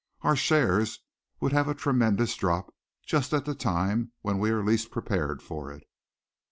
Our 0.21 0.35
shares 0.35 0.97
would 1.41 1.51
have 1.53 1.67
a 1.67 1.75
tremendous 1.75 2.35
drop, 2.35 2.73
just 3.05 3.33
at 3.35 3.45
the 3.45 3.53
time 3.53 4.13
when 4.23 4.39
we 4.39 4.49
are 4.49 4.63
least 4.65 4.89
prepared 4.89 5.43
for 5.43 5.71
it." 5.71 5.83